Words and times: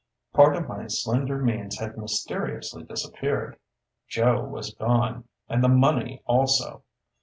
part 0.33 0.55
of 0.55 0.67
my 0.67 0.87
slender 0.87 1.37
means 1.37 1.77
had 1.77 1.95
mysteriously 1.95 2.81
disappeared. 2.81 3.55
Joe 4.07 4.43
was 4.43 4.73
gone, 4.73 5.25
and 5.47 5.63
the 5.63 5.69
money 5.69 6.23
also. 6.25 6.81